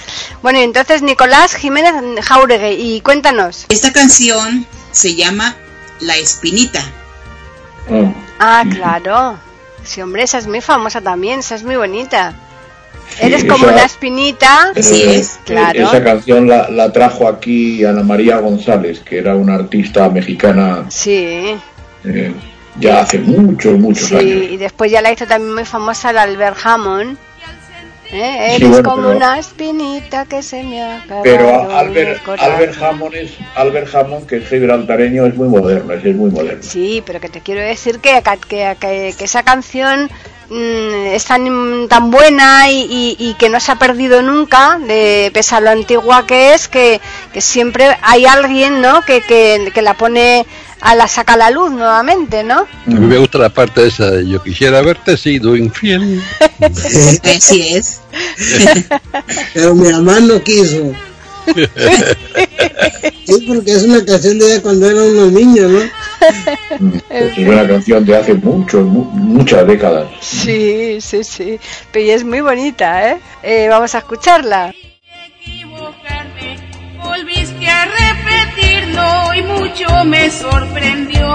[0.43, 3.67] Bueno, y entonces Nicolás Jiménez Jauregui, y cuéntanos.
[3.69, 5.57] Esta canción se llama
[6.01, 6.85] La Espinita.
[8.39, 9.39] Ah, claro.
[9.83, 12.35] Sí, hombre, esa es muy famosa también, esa es muy bonita.
[13.21, 14.73] Eres Sí, como esa- una espinita.
[14.75, 15.79] Eh, es, claro.
[15.89, 21.57] Esa canción la, la trajo aquí Ana María González, que era una artista mexicana Sí,
[22.05, 22.35] eh,
[22.79, 24.17] ya hace muchos, muchos sí.
[24.17, 24.43] años.
[24.51, 27.17] Y después ya la hizo también muy famosa la Albert Hammond.
[28.11, 28.47] ¿Eh?
[28.51, 32.21] Sí, Eres bueno, como pero- una espinita que se me ha Pero Albert.
[32.39, 36.63] Albert Hammond es Albert Hammond, que es gibraltareño, es muy moderno, es muy moderno.
[36.63, 40.11] Sí, pero que te quiero decir que, que, que- que esa canción
[40.49, 45.31] mm, es tan, tan buena y, y- y que no se ha perdido nunca, de,
[45.35, 47.03] pese a lo antigua que es, que,
[47.35, 49.03] que siempre hay alguien ¿no?
[49.05, 50.47] que, que, que la pone
[50.81, 52.61] a la saca a la luz nuevamente, ¿no?
[52.61, 56.23] A mí me gusta la parte esa de yo quisiera haberte sido infiel.
[57.25, 58.01] Así es.
[59.55, 60.93] Pero mi mamá no quiso.
[63.25, 65.81] Sí, porque es una canción de cuando era unos niños, ¿no?
[67.11, 70.09] Es una canción de hace muchos, mu- muchas décadas.
[70.21, 71.59] Sí, sí, sí.
[71.93, 73.19] Pero es muy bonita, ¿eh?
[73.43, 74.75] Eh, Vamos a escucharla.
[77.03, 77.87] volviste a
[79.35, 81.29] y mucho me sorprendió.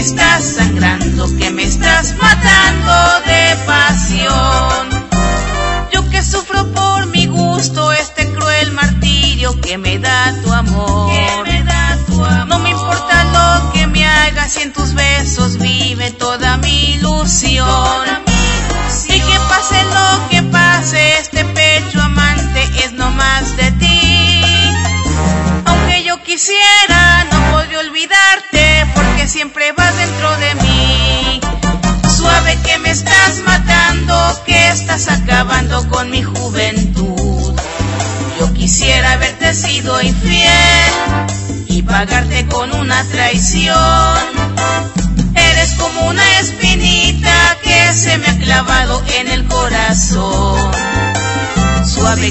[0.00, 1.59] Me estás sangrando, que me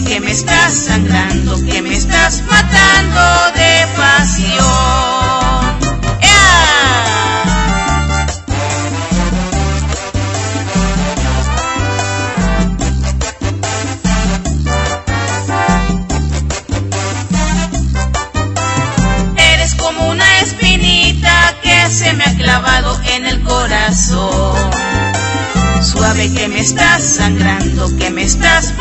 [0.06, 4.60] Que me estás sangrando, que me estás matando de pasión.
[6.22, 7.60] ¡Ea!
[19.38, 24.72] Eres como una espinita que se me ha clavado en el corazón.
[25.84, 28.72] Suave que me estás sangrando, que me estás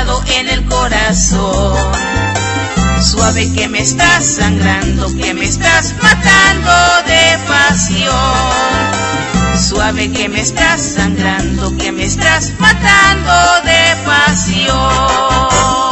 [0.00, 1.76] en el corazón.
[3.02, 6.72] Suave que me estás sangrando, que me estás matando
[7.06, 8.16] de pasión.
[9.68, 13.32] Suave que me estás sangrando, que me estás matando
[13.64, 15.89] de pasión.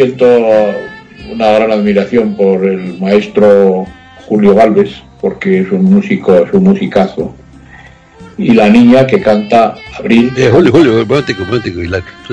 [0.00, 0.26] Siento
[1.30, 3.86] una gran admiración por el maestro
[4.26, 4.90] Julio Galvez,
[5.20, 7.34] porque es un músico, es un musicazo.
[8.38, 10.32] Y la niña que canta Abril.
[10.36, 11.80] Eh, Julio, Julio, romántico, romántico.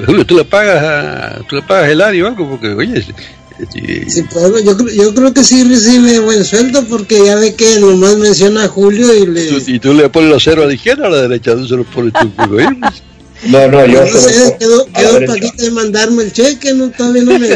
[0.05, 2.49] Julio, ¿tú le pagas, tú le pagas el ario o algo?
[2.49, 3.03] Porque, oye,
[3.72, 8.15] Sí, pues, yo, yo, creo que sí recibe buen sueldo porque ya ve que nomás
[8.18, 9.49] menciona a Julio y le...
[9.65, 11.55] ¿Y tú le pones los ceros a la izquierda o a la derecha?
[11.55, 12.30] ¿Tú se los pones tú?
[13.45, 14.01] no, no, yo...
[14.01, 17.47] No sé, quedó, quedó Paquita de mandarme el cheque, no, todavía no me.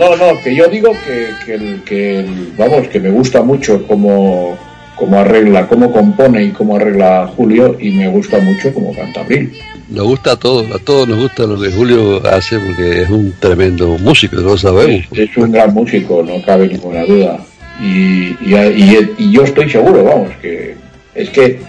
[0.00, 2.26] No, no, que yo digo que, que, que
[2.56, 4.56] vamos, que me gusta mucho como,
[4.96, 9.52] como arregla, cómo compone y cómo arregla Julio y me gusta mucho como canta Abril.
[9.88, 13.34] Nos gusta a todos, a todos nos gusta lo que Julio hace porque es un
[13.38, 15.06] tremendo músico, lo sabemos.
[15.12, 17.38] Es, un gran músico, no cabe ninguna duda.
[17.80, 20.76] Y, y, y, yo estoy seguro, vamos, que
[21.14, 21.60] es que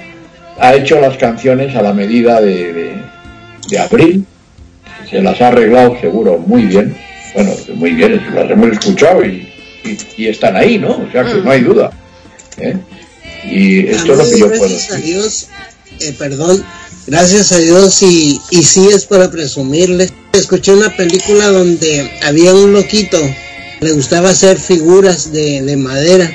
[0.59, 3.01] ha hecho las canciones a la medida de, de,
[3.69, 4.25] de Abril,
[5.09, 6.95] se las ha arreglado seguro muy bien
[7.35, 9.47] bueno, muy bien, las hemos escuchado y,
[10.17, 10.91] y, están ahí, ¿no?
[10.91, 11.91] O sea que no hay duda.
[12.57, 12.77] ¿eh?
[13.43, 14.93] Y esto es lo que yo puedo decir.
[14.93, 15.47] A Dios,
[15.99, 16.63] eh, perdón,
[17.07, 20.09] gracias a Dios y, y sí es para presumirle.
[20.31, 23.19] Escuché una película donde había un loquito,
[23.81, 26.31] le gustaba hacer figuras de, de madera,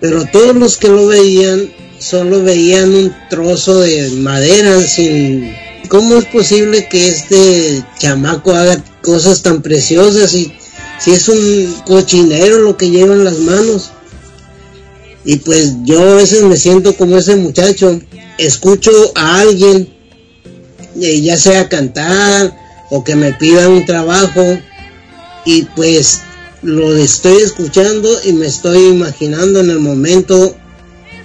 [0.00, 1.68] pero todos los que lo veían
[2.02, 5.54] solo veían un trozo de madera sin
[5.88, 10.52] ¿cómo es posible que este chamaco haga cosas tan preciosas y
[10.98, 13.90] si es un cochinero lo que lleva en las manos?
[15.24, 18.00] Y pues yo a veces me siento como ese muchacho,
[18.38, 19.88] escucho a alguien,
[21.00, 22.56] eh, ya sea cantar
[22.90, 24.58] o que me pida un trabajo,
[25.44, 26.20] y pues
[26.62, 30.56] lo estoy escuchando y me estoy imaginando en el momento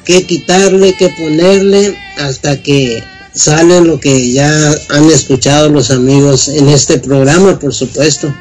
[0.08, 3.04] qué quitarle, qué ponerle, hasta que
[3.34, 4.50] sale lo que ya
[4.90, 8.34] han escuchado los amigos en este programa, por supuesto.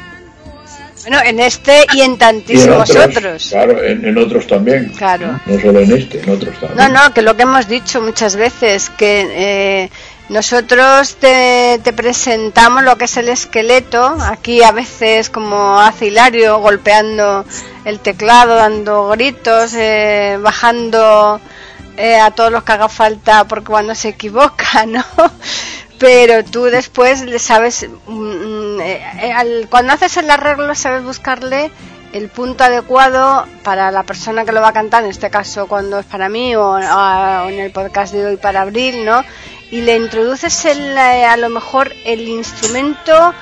[1.02, 4.92] Bueno, en este y en tantísimos otros, Claro, en, otros también.
[4.96, 5.40] Claro.
[5.46, 6.76] No solo en este, en otros también.
[6.76, 9.90] No, no, que lo que hemos dicho muchas veces, que eh,
[10.28, 16.58] nosotros te, te, presentamos lo que es el esqueleto, aquí a veces como hace Hilario,
[16.58, 17.44] golpeando
[17.84, 21.40] el teclado, dando gritos, eh, bajando
[21.96, 25.04] eh, a todos los que haga falta porque cuando se equivoca, ¿no?
[25.98, 31.70] Pero tú después le sabes, mm, mm, eh, cuando haces el arreglo sabes buscarle
[32.12, 35.98] el punto adecuado para la persona que lo va a cantar, en este caso cuando
[35.98, 39.22] es para mí o, en el podcast de hoy para abril, ¿no?
[39.70, 43.34] Y le introduces el, eh, a lo mejor el instrumento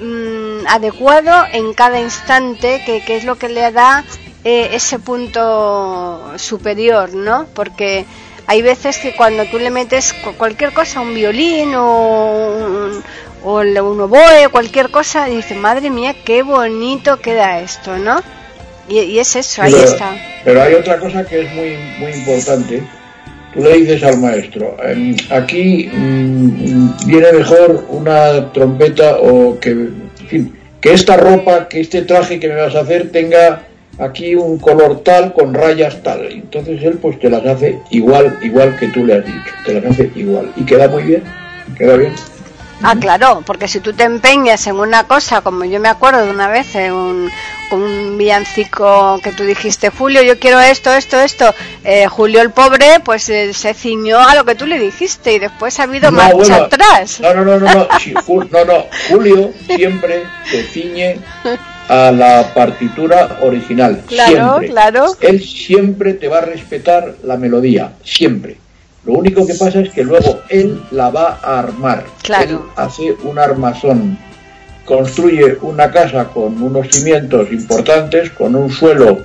[0.00, 4.04] mm, adecuado en cada instante, que, que, es lo que le da
[4.44, 7.46] eh, ese punto superior, ¿no?
[7.54, 8.06] Porque
[8.46, 13.02] hay veces que cuando tú le metes cualquier cosa, un violín o un,
[13.44, 18.20] o un oboe, cualquier cosa, dices, madre mía, qué bonito queda esto, ¿no?
[18.88, 20.16] Y, es eso, ahí está.
[20.44, 22.82] Pero hay otra cosa que es muy, muy importante.
[23.54, 30.26] Tú le dices al maestro, em, aquí mm, viene mejor una trompeta o que, en
[30.28, 33.62] fin, que esta ropa, que este traje que me vas a hacer tenga
[34.00, 36.26] aquí un color tal con rayas tal.
[36.26, 39.92] Entonces él pues te las hace igual, igual que tú le has dicho, te las
[39.92, 40.52] hace igual.
[40.56, 41.22] Y queda muy bien,
[41.76, 42.14] queda bien.
[42.82, 46.30] Ah, claro, porque si tú te empeñas en una cosa, como yo me acuerdo de
[46.30, 47.30] una vez, en un,
[47.72, 53.00] un villancico que tú dijiste, Julio, yo quiero esto, esto, esto, eh, Julio el pobre,
[53.04, 56.56] pues eh, se ciñó a lo que tú le dijiste y después ha habido marcha
[56.56, 57.20] atrás.
[57.20, 61.18] No, no, no, no, no, no, no, Julio siempre se ciñe
[61.90, 64.02] a la partitura original.
[64.06, 64.68] Claro, siempre.
[64.68, 65.06] claro.
[65.20, 68.58] Él siempre te va a respetar la melodía, siempre.
[69.04, 72.04] Lo único que pasa es que luego él la va a armar.
[72.22, 72.48] Claro.
[72.48, 74.16] Él hace un armazón,
[74.84, 79.22] construye una casa con unos cimientos importantes, con un suelo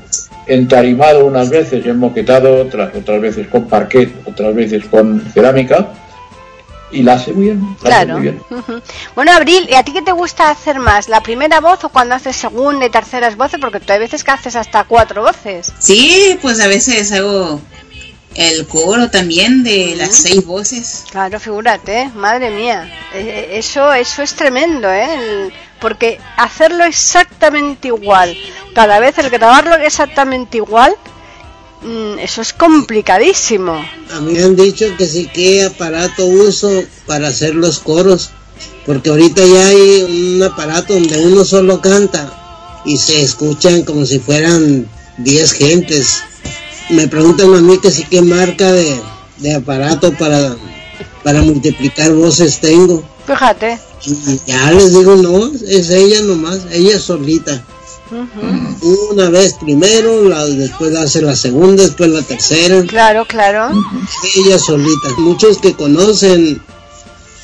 [0.47, 5.88] entarimado unas veces, enmoquetado, otras, otras veces con parquet, otras veces con cerámica
[6.95, 7.75] y la hace muy bien.
[7.81, 8.13] claro.
[8.13, 8.41] muy bien.
[9.15, 11.09] Bueno, Abril, ¿y a ti qué te gusta hacer más?
[11.09, 13.59] ¿La primera voz o cuando haces segunda y terceras voces?
[13.59, 15.71] Porque tú hay veces que haces hasta cuatro voces.
[15.79, 17.59] Sí, pues a veces hago
[18.35, 21.05] el coro también de las seis voces.
[21.11, 22.91] Claro, figúrate, madre mía.
[23.13, 25.51] E, e, eso, eso es tremendo, ¿eh?
[25.79, 28.35] porque hacerlo exactamente igual,
[28.73, 30.95] cada vez el grabarlo exactamente igual,
[32.19, 33.73] eso es complicadísimo.
[34.11, 38.32] A mí me han dicho que sí, qué aparato uso para hacer los coros,
[38.86, 44.19] porque ahorita ya hay un aparato donde uno solo canta y se escuchan como si
[44.19, 44.88] fueran
[45.19, 46.23] 10 gentes.
[46.89, 49.01] Me preguntan a mí que sí qué marca de,
[49.55, 50.55] aparato para,
[51.23, 53.03] para multiplicar voces tengo.
[53.26, 53.80] Fíjate.
[54.05, 57.63] Y ya les digo, no, es ella nomás, ella solita.
[58.12, 62.84] Una vez primero, la, después hace la segunda, después la tercera.
[62.84, 63.70] Claro, claro.
[64.36, 65.10] Ella solita.
[65.18, 66.62] Muchos que conocen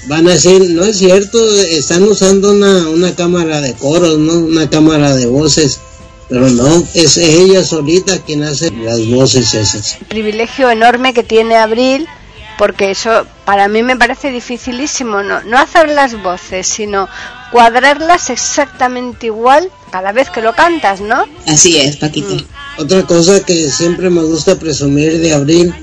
[0.08, 4.34] van a decir, no es cierto, están usando una, una cámara de coros, ¿no?
[4.34, 5.80] Una cámara de voces.
[6.30, 9.98] Pero no, es ella solita quien hace las voces esas.
[10.08, 12.08] Privilegio enorme que tiene Abril,
[12.58, 17.10] porque eso para mí me parece dificilísimo, no, no hacer las voces, sino
[17.52, 21.26] cuadrarlas exactamente igual cada vez que lo cantas, ¿no?
[21.48, 22.34] Así es, Paquita.
[22.34, 22.82] Mm.
[22.82, 25.74] Otra cosa que siempre me gusta presumir de Abril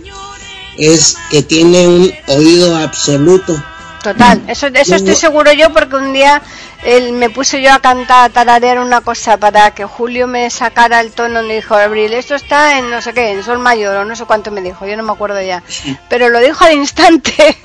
[0.79, 3.63] es que tiene un oído absoluto.
[4.03, 6.41] Total, eso, eso estoy seguro yo porque un día
[6.85, 11.01] él me puse yo a cantar, a tararear una cosa para que Julio me sacara
[11.01, 14.05] el tono y dijo, Abril, esto está en no sé qué, en sol mayor o
[14.05, 15.63] no sé cuánto me dijo, yo no me acuerdo ya,
[16.09, 17.57] pero lo dijo al instante.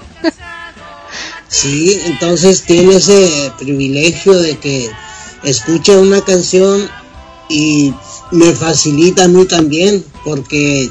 [1.47, 4.89] Sí, entonces tiene ese privilegio de que
[5.43, 6.89] escucha una canción
[7.49, 7.93] y
[8.31, 10.89] me facilita a mí también, porque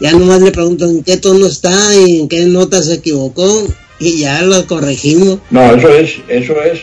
[0.00, 3.66] ya nomás le pregunto en qué tono está y en qué nota se equivocó
[4.00, 5.38] y ya lo corregimos.
[5.50, 6.80] No, eso es, eso es.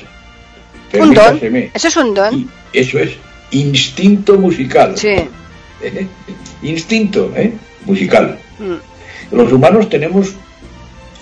[0.93, 1.39] Un don.
[1.74, 2.49] Eso es un don.
[2.74, 3.11] Eso es
[3.51, 4.97] instinto musical.
[4.97, 5.15] Sí.
[6.63, 7.53] instinto, ¿eh?
[7.86, 8.39] Musical.
[8.59, 9.36] Mm.
[9.36, 10.34] Los humanos tenemos,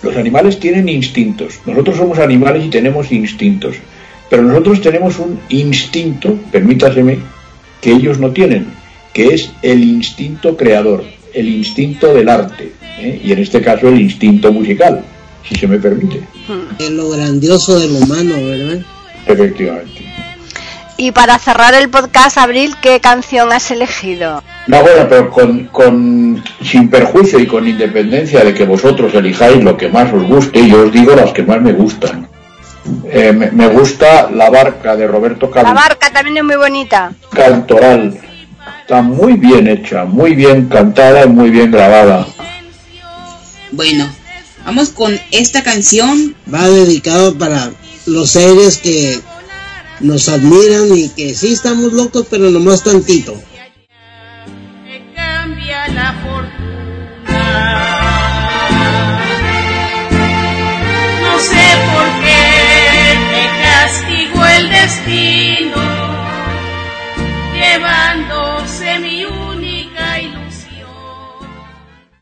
[0.01, 1.59] los animales tienen instintos.
[1.65, 3.75] Nosotros somos animales y tenemos instintos.
[4.29, 7.19] Pero nosotros tenemos un instinto, permítaseme,
[7.81, 8.67] que ellos no tienen,
[9.13, 11.03] que es el instinto creador,
[11.33, 13.21] el instinto del arte, ¿eh?
[13.23, 15.03] y en este caso el instinto musical
[15.47, 16.21] si se me permite.
[16.79, 18.79] Es lo grandioso del humano, ¿verdad?
[19.25, 20.05] Efectivamente.
[20.97, 24.41] Y para cerrar el podcast, Abril, ¿qué canción has elegido?
[24.65, 29.77] No, bueno, pero con, con, sin perjuicio y con independencia de que vosotros elijáis lo
[29.77, 32.27] que más os guste, yo os digo las que más me gustan.
[33.05, 35.73] Eh, me, gusta La Barca de Roberto Carlos.
[35.73, 37.13] La Barca también es muy bonita.
[37.33, 38.19] Cantoral.
[38.81, 42.25] Está muy bien hecha, muy bien cantada y muy bien grabada.
[43.71, 44.07] Bueno,
[44.67, 46.35] Vamos con esta canción.
[46.53, 47.71] Va dedicado para
[48.05, 49.17] los seres que
[50.01, 53.33] nos admiran y que sí estamos locos, pero nomás tantito.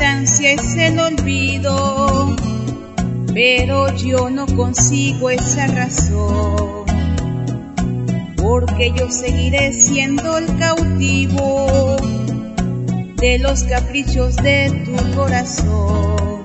[0.00, 2.34] distancia es el olvido,
[3.34, 6.86] pero yo no consigo esa razón,
[8.38, 11.98] porque yo seguiré siendo el cautivo
[13.16, 16.44] de los caprichos de tu corazón.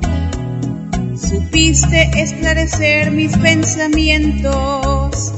[1.16, 5.34] Supiste esclarecer mis pensamientos,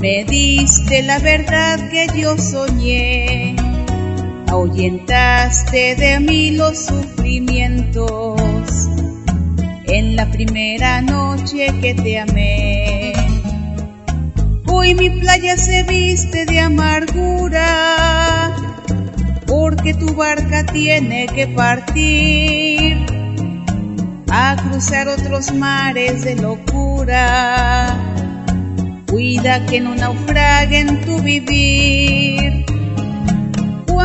[0.00, 3.56] me diste la verdad que yo soñé
[4.50, 6.90] ahuyentaste de mí los
[9.86, 13.12] en la primera noche que te amé.
[14.66, 18.54] Hoy mi playa se viste de amargura,
[19.46, 23.04] porque tu barca tiene que partir
[24.30, 27.96] a cruzar otros mares de locura.
[29.06, 32.69] Cuida que no naufrague en tu vivir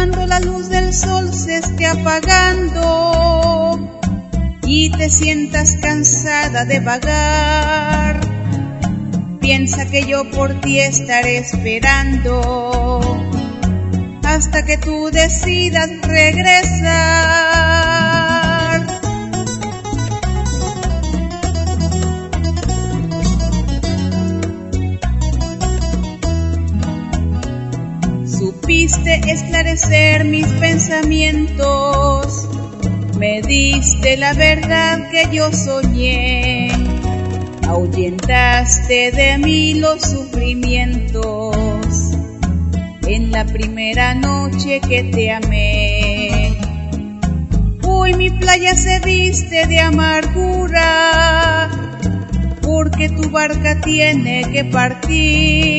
[0.08, 2.80] cuando la luz del sol se esté apagando
[4.62, 8.20] y te sientas cansada de vagar,
[9.40, 13.02] piensa que yo por ti estaré esperando
[14.24, 17.75] hasta que tú decidas regresar.
[28.86, 32.48] Supiste esclarecer mis pensamientos,
[33.18, 36.70] me diste la verdad que yo soñé,
[37.68, 41.58] ahuyentaste de mí los sufrimientos.
[43.08, 46.56] En la primera noche que te amé.
[47.88, 51.72] Hoy mi playa se viste de amargura,
[52.62, 55.75] porque tu barca tiene que partir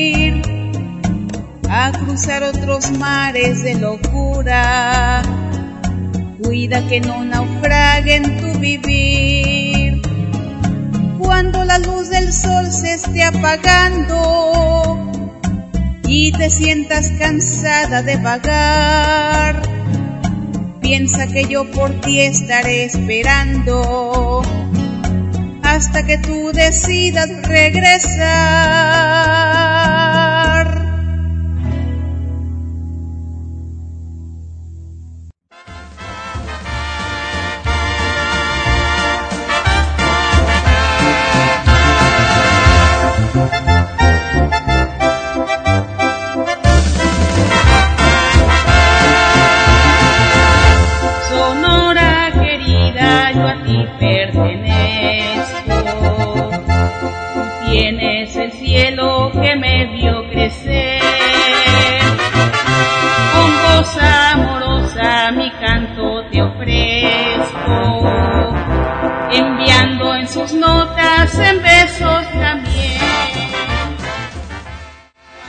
[1.78, 5.22] a cruzar otros mares de locura.
[6.42, 10.00] Cuida que no naufrague en tu vivir.
[11.18, 15.12] Cuando la luz del sol se esté apagando
[16.04, 19.60] y te sientas cansada de vagar,
[20.80, 24.42] piensa que yo por ti estaré esperando
[25.62, 29.45] hasta que tú decidas regresar.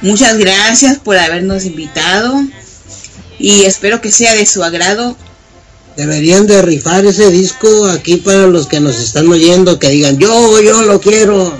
[0.07, 2.33] Muchas gracias por habernos invitado
[3.39, 5.17] y espero que sea de su agrado.
[5.97, 10.61] Deberían de rifar ese disco aquí para los que nos están oyendo, que digan, yo,
[10.61, 11.51] yo lo quiero.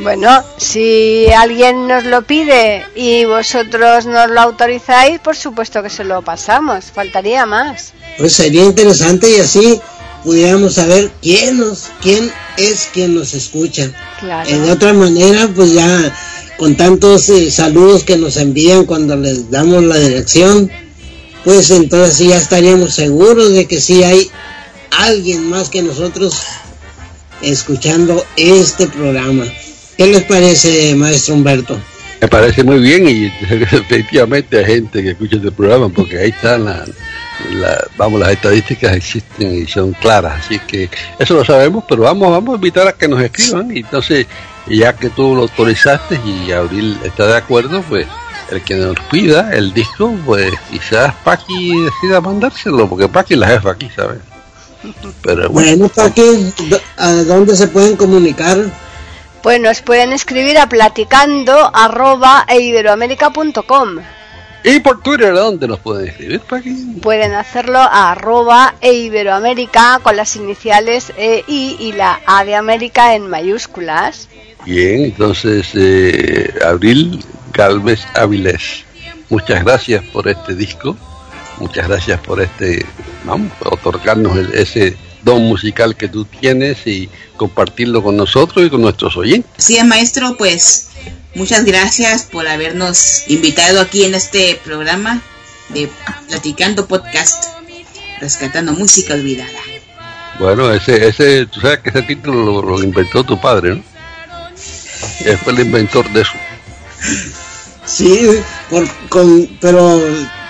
[0.00, 6.04] Bueno, si alguien nos lo pide y vosotros nos lo autorizáis, por supuesto que se
[6.04, 7.94] lo pasamos, faltaría más.
[8.18, 9.80] Pues sería interesante y así
[10.24, 13.90] pudiéramos saber quién nos, quién es quien nos escucha.
[14.20, 14.50] Claro.
[14.50, 16.12] De otra manera, pues ya
[16.58, 20.70] con tantos eh, saludos que nos envían cuando les damos la dirección,
[21.44, 24.28] pues entonces ya estaríamos seguros de que sí hay
[24.90, 26.42] alguien más que nosotros
[27.40, 29.44] escuchando este programa.
[29.96, 31.78] ¿Qué les parece, maestro Humberto?
[32.20, 36.64] Me parece muy bien y efectivamente hay gente que escucha este programa porque ahí están
[36.64, 36.88] las,
[37.96, 40.90] vamos, las estadísticas existen y son claras, así que
[41.20, 44.26] eso lo sabemos, pero vamos, vamos a invitar a que nos escriban y entonces
[44.68, 48.06] y ya que tú lo autorizaste y Abril está de acuerdo, pues
[48.50, 53.72] el que nos pida el disco, pues quizás Paqui decida mandárselo, porque Paqui la jefa
[53.72, 54.18] aquí, ¿sabes?
[55.22, 56.52] Pero bueno, Paqui,
[56.96, 58.58] ¿a dónde se pueden comunicar?
[59.42, 63.98] Pues nos pueden escribir a platicando arroba e iberoamérica.com.
[64.64, 66.98] ¿Y por Twitter dónde nos pueden escribir, Paqui?
[67.00, 72.56] Pueden hacerlo a arroba e iberoamérica con las iniciales E, I y la A de
[72.56, 74.28] América en mayúsculas.
[74.64, 78.84] Bien, entonces, eh, Abril Galvez Avilés,
[79.30, 80.96] muchas gracias por este disco,
[81.58, 82.84] muchas gracias por este,
[83.24, 89.16] vamos, otorgarnos ese don musical que tú tienes y compartirlo con nosotros y con nuestros
[89.16, 89.50] oyentes.
[89.56, 90.88] Sí, maestro, pues
[91.34, 95.22] muchas gracias por habernos invitado aquí en este programa
[95.70, 95.88] de
[96.28, 97.44] Platicando Podcast,
[98.20, 99.58] rescatando música olvidada.
[100.38, 103.97] Bueno, ese, ese, tú sabes que ese título lo inventó tu padre, ¿no?
[105.42, 106.32] Fue el inventor de eso.
[107.84, 108.28] Sí,
[109.60, 110.00] pero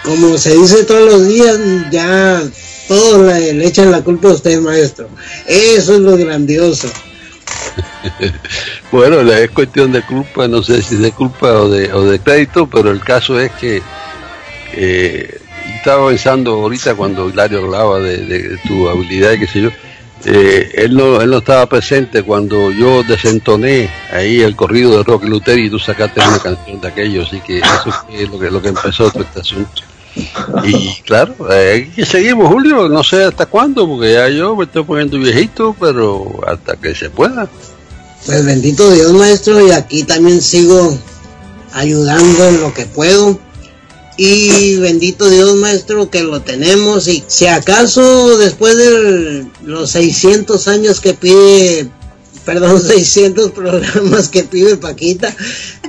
[0.05, 1.59] como se dice todos los días,
[1.91, 2.43] ya
[2.89, 5.09] todos le, echan la culpa a usted, maestro.
[5.47, 6.89] Eso es lo grandioso.
[8.93, 12.69] bueno, es cuestión de culpa, no sé si de culpa o de, o de crédito,
[12.69, 13.83] pero el caso es que
[15.77, 19.71] estaba pensando ahorita cuando Hilario hablaba de, de tu habilidad y qué sé yo,
[20.25, 25.27] eh, él, no, él no estaba presente cuando yo desentoné ahí el corrido de Rocky
[25.27, 28.61] Luther y tú sacaste una canción de aquello, así que eso es lo que, lo
[28.61, 29.83] que empezó todo este asunto.
[30.65, 35.19] Y claro, eh, seguimos, Julio, no sé hasta cuándo, porque ya yo me estoy poniendo
[35.19, 37.49] viejito, pero hasta que se pueda.
[38.27, 40.99] Pues bendito Dios, maestro, y aquí también sigo
[41.73, 43.39] ayudando en lo que puedo
[44.19, 51.01] y bendito Dios maestro que lo tenemos y si acaso después de los 600 años
[51.01, 51.89] que pide,
[52.45, 55.35] perdón, 600 programas que pide Paquita,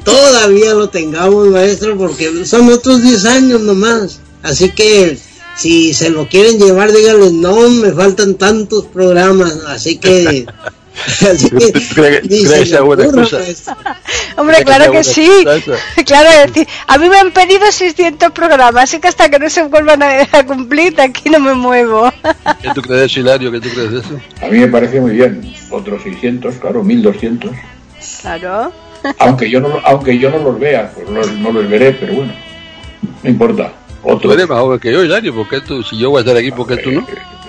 [0.03, 4.19] todavía lo tengamos maestro porque son otros 10 años nomás.
[4.43, 5.17] Así que
[5.57, 9.57] si se lo quieren llevar, díganle, no, me faltan tantos programas.
[9.65, 10.45] Así que
[11.05, 11.49] Así
[14.37, 15.29] Hombre, claro que sí.
[16.05, 19.63] Claro, decir, a mí me han pedido 600 programas, así que hasta que no se
[19.63, 22.11] vuelvan a, cumplir, aquí no me muevo.
[22.61, 23.51] ¿Qué tú crees, Hilario?
[23.51, 24.19] ¿Qué tú crees de eso?
[24.41, 25.53] A mí me parece muy bien.
[25.69, 27.51] Otros 600, claro, 1200.
[28.21, 28.71] Claro.
[29.19, 32.33] Aunque yo no, aunque yo no los vea, pues no, los veré, pero bueno,
[33.23, 33.73] no importa.
[34.01, 34.19] Otro.
[34.19, 36.37] Tú eres más joven que yo, Hilario, ¿por qué tú, si yo voy a estar
[36.37, 37.05] aquí, ¿por qué tú no?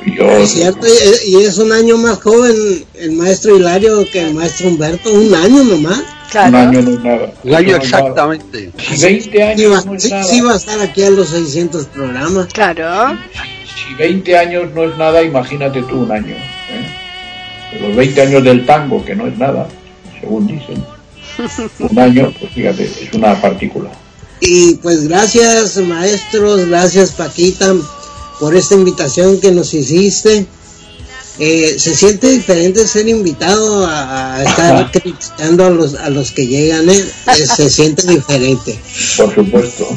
[0.06, 0.86] Es cierto,
[1.26, 5.64] y es un año más joven el maestro Hilario que el maestro Humberto, un año
[5.64, 6.02] nomás.
[6.46, 7.32] Un año no es nada.
[7.42, 8.70] Un año exactamente.
[9.00, 10.22] 20 años no es sí, nada.
[10.24, 12.46] sí va a estar aquí a los 600 programas.
[12.52, 13.18] Claro.
[13.74, 16.34] Si 20 años no es nada, imagínate tú un año.
[16.34, 17.78] ¿eh?
[17.80, 19.68] Los 20 años del tango, que no es nada,
[20.20, 20.84] según dicen.
[21.78, 23.90] Un año, pues fíjate, es una partícula.
[24.40, 27.74] Y pues gracias maestros, gracias Paquita
[28.40, 30.46] por esta invitación que nos hiciste.
[31.42, 36.46] Eh, se siente diferente ser invitado a, a estar criticando a los, a los que
[36.46, 37.02] llegan, ¿eh?
[37.28, 38.78] Eh, se siente diferente.
[39.16, 39.88] Por supuesto.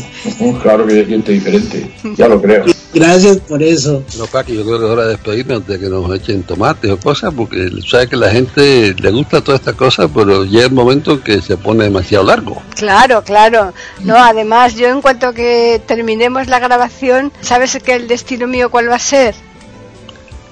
[0.61, 1.91] Claro que se siente diferente.
[2.15, 2.63] Ya lo creo.
[2.93, 4.03] Gracias por eso.
[4.17, 6.91] No, Paqui, yo creo que es hora de despedirnos antes de que nos echen tomates
[6.91, 10.71] o cosas, porque sabes que la gente le gusta toda esta cosa, pero llega el
[10.71, 12.61] momento que se pone demasiado largo.
[12.75, 13.73] Claro, claro.
[14.01, 18.89] No, además, yo en cuanto que terminemos la grabación, ¿sabes que el destino mío cuál
[18.89, 19.33] va a ser?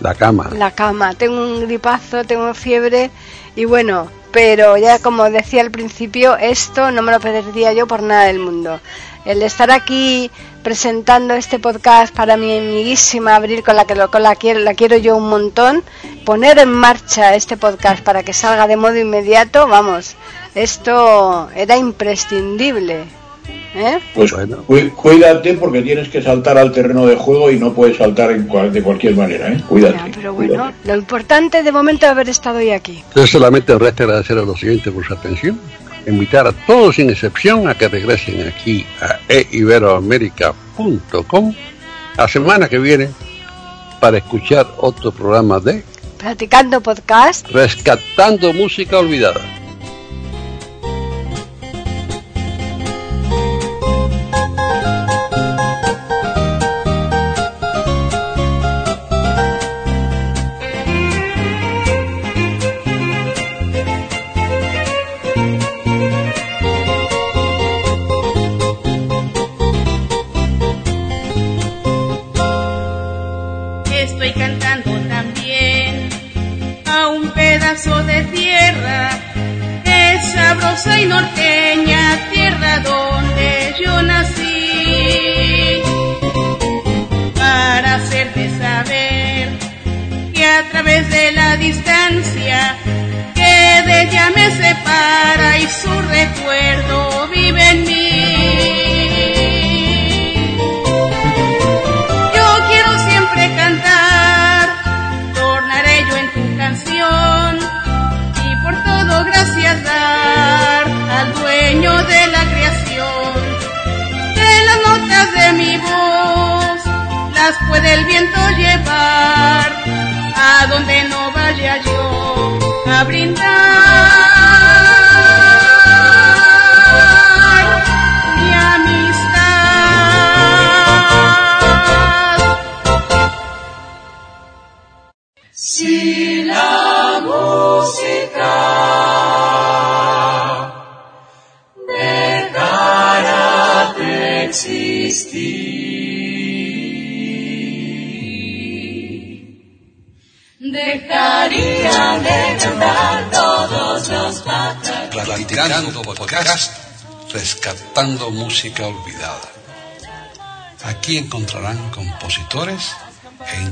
[0.02, 0.50] La cama.
[0.54, 1.14] La cama.
[1.14, 3.12] Tengo un gripazo, tengo fiebre
[3.56, 8.02] y bueno, pero ya como decía al principio, esto no me lo perdería yo por
[8.02, 8.80] nada del mundo.
[9.26, 10.32] El estar aquí
[10.64, 14.74] presentando este podcast para mi amiguísima Abril, con la que lo, con la quiero, la
[14.74, 15.84] quiero yo un montón,
[16.26, 20.16] poner en marcha este podcast para que salga de modo inmediato, vamos,
[20.56, 23.21] esto era imprescindible.
[23.76, 24.00] ¿Eh?
[24.14, 28.32] Pues cu- cuídate porque tienes que saltar al terreno de juego y no puedes saltar
[28.32, 29.62] en cual- de cualquier manera, ¿eh?
[29.68, 29.98] Cuídate.
[29.98, 33.04] Ya, pero bueno, lo importante de momento es haber estado hoy aquí.
[33.08, 35.60] Entonces solamente resta agradecer a los siguientes por su atención,
[36.08, 41.54] invitar a todos sin excepción a que regresen aquí a eiberoamerica.com
[42.18, 43.10] la semana que viene
[44.00, 45.84] para escuchar otro programa de
[46.18, 47.48] Platicando podcast.
[47.50, 49.42] Rescatando Música Olvidada.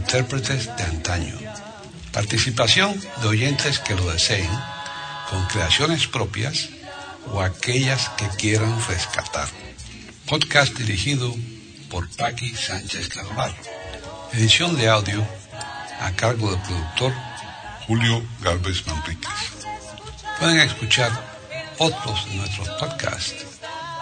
[0.10, 1.38] Intérpretes de antaño.
[2.12, 4.49] Participación de oyentes que lo deseen,
[5.30, 6.70] con creaciones propias
[7.32, 9.47] o aquellas que quieran rescatar.
[10.26, 11.32] Podcast dirigido
[11.91, 13.53] por Paqui Sánchez Calvar.
[14.34, 15.24] Edición de audio
[16.01, 17.14] a cargo del productor
[17.86, 19.30] Julio Galvez Manríquez.
[20.39, 21.12] Pueden escuchar
[21.78, 23.45] otros de nuestros podcasts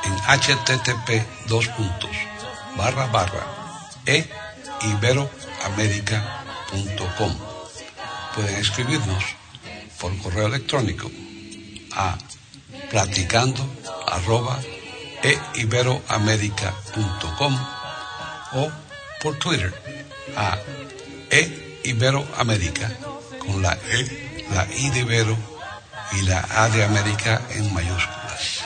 [0.06, 2.16] en http dos puntos,
[2.78, 3.46] barra barra
[4.06, 4.24] e
[5.66, 7.36] iberoamerica.com.
[8.36, 9.24] Pueden escribirnos
[10.00, 11.10] por correo electrónico
[11.94, 12.18] a
[12.90, 13.64] platicando
[14.08, 14.60] arroba
[15.24, 17.58] eiberoamerica.com
[18.54, 18.72] o
[19.22, 19.74] por Twitter
[20.36, 20.58] a
[21.32, 22.92] eiberoamerica
[23.40, 25.38] con la E, la I de Ibero
[26.14, 28.64] y la A de América en mayúsculas.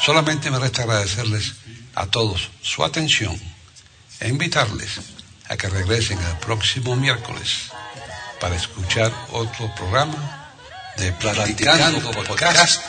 [0.00, 1.54] Solamente me resta agradecerles
[1.94, 3.40] a todos su atención
[4.20, 5.00] e invitarles
[5.48, 7.70] a que regresen el próximo miércoles
[8.40, 10.52] para escuchar otro programa
[10.96, 12.82] de Platicando Podcast,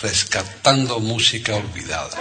[0.00, 2.16] Rescatando Música Olvidada.